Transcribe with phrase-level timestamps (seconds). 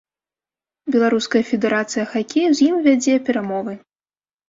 [0.95, 3.73] Беларуская федэрацыя хакею з ім вядзе перамовы.